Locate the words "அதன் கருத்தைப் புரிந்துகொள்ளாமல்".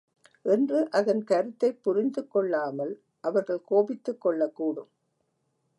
0.91-2.93